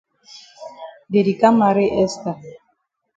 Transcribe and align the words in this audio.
Dey 1.11 1.23
di 1.27 1.33
kam 1.41 1.55
maret 1.59 1.93
Esther. 2.03 2.37